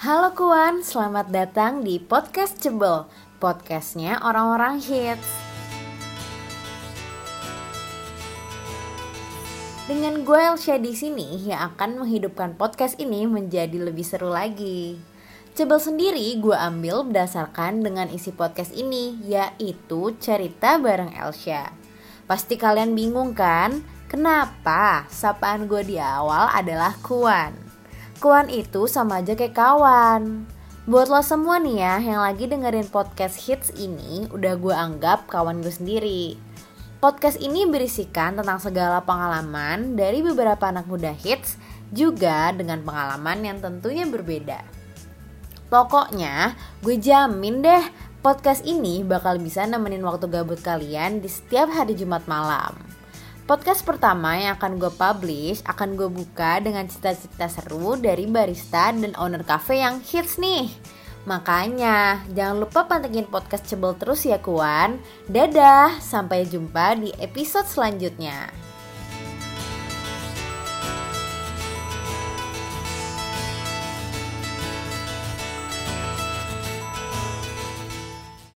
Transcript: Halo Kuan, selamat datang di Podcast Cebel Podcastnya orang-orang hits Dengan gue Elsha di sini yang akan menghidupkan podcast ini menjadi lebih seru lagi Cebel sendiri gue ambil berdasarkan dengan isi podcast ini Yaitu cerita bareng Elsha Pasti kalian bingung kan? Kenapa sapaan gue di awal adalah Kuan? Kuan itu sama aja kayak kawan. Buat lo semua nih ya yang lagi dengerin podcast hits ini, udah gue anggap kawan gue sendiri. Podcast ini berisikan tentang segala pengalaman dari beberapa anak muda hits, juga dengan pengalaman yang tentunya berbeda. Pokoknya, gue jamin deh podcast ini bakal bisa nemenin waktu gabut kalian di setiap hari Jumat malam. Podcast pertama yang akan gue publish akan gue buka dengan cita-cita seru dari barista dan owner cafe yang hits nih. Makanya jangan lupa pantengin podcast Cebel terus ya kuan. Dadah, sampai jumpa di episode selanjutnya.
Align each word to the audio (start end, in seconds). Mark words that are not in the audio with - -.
Halo 0.00 0.32
Kuan, 0.32 0.80
selamat 0.80 1.28
datang 1.28 1.84
di 1.84 2.00
Podcast 2.00 2.56
Cebel 2.56 3.04
Podcastnya 3.36 4.16
orang-orang 4.24 4.80
hits 4.80 5.28
Dengan 9.84 10.24
gue 10.24 10.40
Elsha 10.40 10.80
di 10.80 10.96
sini 10.96 11.44
yang 11.44 11.76
akan 11.76 12.00
menghidupkan 12.00 12.56
podcast 12.56 12.96
ini 12.96 13.28
menjadi 13.28 13.76
lebih 13.76 14.00
seru 14.00 14.32
lagi 14.32 14.96
Cebel 15.52 15.76
sendiri 15.76 16.32
gue 16.40 16.56
ambil 16.56 17.04
berdasarkan 17.04 17.84
dengan 17.84 18.08
isi 18.08 18.32
podcast 18.32 18.72
ini 18.72 19.20
Yaitu 19.28 20.16
cerita 20.16 20.80
bareng 20.80 21.12
Elsha 21.12 21.76
Pasti 22.24 22.56
kalian 22.56 22.96
bingung 22.96 23.36
kan? 23.36 23.84
Kenapa 24.08 25.04
sapaan 25.12 25.68
gue 25.68 25.84
di 25.84 26.00
awal 26.00 26.48
adalah 26.56 26.96
Kuan? 27.04 27.69
Kuan 28.20 28.52
itu 28.52 28.84
sama 28.84 29.24
aja 29.24 29.32
kayak 29.32 29.56
kawan. 29.56 30.44
Buat 30.84 31.08
lo 31.08 31.24
semua 31.24 31.56
nih 31.56 31.80
ya 31.80 31.96
yang 32.04 32.20
lagi 32.20 32.44
dengerin 32.44 32.92
podcast 32.92 33.48
hits 33.48 33.72
ini, 33.80 34.28
udah 34.28 34.60
gue 34.60 34.76
anggap 34.76 35.24
kawan 35.24 35.64
gue 35.64 35.72
sendiri. 35.72 36.36
Podcast 37.00 37.40
ini 37.40 37.64
berisikan 37.64 38.36
tentang 38.36 38.60
segala 38.60 39.00
pengalaman 39.08 39.96
dari 39.96 40.20
beberapa 40.20 40.68
anak 40.68 40.84
muda 40.84 41.16
hits, 41.16 41.56
juga 41.88 42.52
dengan 42.52 42.84
pengalaman 42.84 43.40
yang 43.40 43.56
tentunya 43.56 44.04
berbeda. 44.04 44.68
Pokoknya, 45.72 46.60
gue 46.84 47.00
jamin 47.00 47.64
deh 47.64 47.84
podcast 48.20 48.68
ini 48.68 49.00
bakal 49.00 49.40
bisa 49.40 49.64
nemenin 49.64 50.04
waktu 50.04 50.28
gabut 50.28 50.60
kalian 50.60 51.24
di 51.24 51.28
setiap 51.32 51.72
hari 51.72 51.96
Jumat 51.96 52.28
malam. 52.28 52.99
Podcast 53.50 53.82
pertama 53.82 54.38
yang 54.38 54.54
akan 54.54 54.78
gue 54.78 54.94
publish 54.94 55.58
akan 55.66 55.98
gue 55.98 56.06
buka 56.06 56.62
dengan 56.62 56.86
cita-cita 56.86 57.50
seru 57.50 57.98
dari 57.98 58.22
barista 58.30 58.94
dan 58.94 59.10
owner 59.18 59.42
cafe 59.42 59.82
yang 59.82 59.98
hits 60.06 60.38
nih. 60.38 60.70
Makanya 61.26 62.22
jangan 62.30 62.62
lupa 62.62 62.86
pantengin 62.86 63.26
podcast 63.26 63.66
Cebel 63.66 63.98
terus 63.98 64.22
ya 64.22 64.38
kuan. 64.38 65.02
Dadah, 65.26 65.98
sampai 65.98 66.46
jumpa 66.46 66.94
di 67.02 67.10
episode 67.18 67.66
selanjutnya. 67.66 68.69